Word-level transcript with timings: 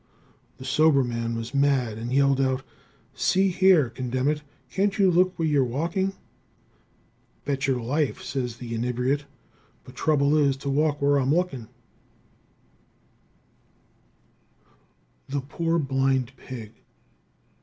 The 0.57 0.65
sober 0.65 1.03
man 1.03 1.35
was 1.35 1.53
mad, 1.53 1.99
and 1.99 2.11
yelled 2.11 2.41
out: 2.41 2.63
"See 3.13 3.49
here; 3.49 3.87
condemn 3.91 4.27
it, 4.27 4.41
can't 4.71 4.97
you 4.97 5.11
look 5.11 5.37
where 5.37 5.47
you're 5.47 5.63
walking?" 5.63 6.13
"Betcher 7.45 7.79
life," 7.79 8.19
says 8.19 8.57
the 8.57 8.73
inebriate, 8.73 9.25
"but 9.83 9.93
trouble 9.93 10.35
is 10.35 10.57
to 10.57 10.71
walk 10.71 11.03
where 11.03 11.19
I'm 11.19 11.31
lookin'." 11.31 11.67
The 15.29 15.41
Poor 15.41 15.77
Blind 15.77 16.35
Pig. 16.35 16.81